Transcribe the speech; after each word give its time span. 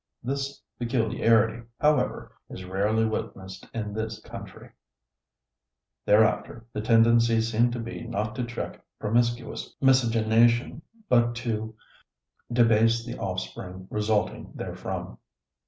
This 0.23 0.59
peculiarity, 0.79 1.61
however, 1.79 2.31
is 2.49 2.65
rarely 2.65 3.05
witnessed 3.05 3.67
in 3.71 3.93
this 3.93 4.19
country." 4.19 4.71
Thereafter 6.07 6.65
the 6.73 6.81
tendency 6.81 7.39
seemed 7.39 7.71
to 7.73 7.79
be 7.79 8.07
not 8.07 8.33
to 8.37 8.43
check 8.43 8.83
promiscuous 8.97 9.75
miscegenation 9.79 10.81
but 11.07 11.35
to 11.45 11.75
debase 12.51 13.05
the 13.05 13.19
offspring 13.19 13.87
resulting 13.91 14.51
therefrom. 14.55 15.19